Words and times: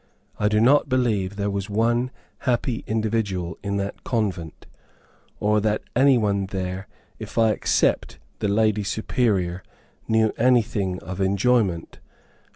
I 0.39 0.47
do 0.47 0.59
not 0.59 0.89
believe 0.89 1.35
there 1.35 1.51
was 1.51 1.69
one 1.69 2.09
happy 2.39 2.83
individual 2.87 3.59
in 3.61 3.77
that 3.77 4.03
convent, 4.03 4.65
or 5.39 5.61
that 5.61 5.83
any 5.95 6.17
one 6.17 6.47
there, 6.47 6.87
if 7.19 7.37
I 7.37 7.51
except 7.51 8.17
the 8.39 8.47
lady 8.47 8.83
Superior, 8.83 9.61
knew 10.07 10.33
anything 10.39 10.97
of 11.01 11.21
enjoyment. 11.21 11.99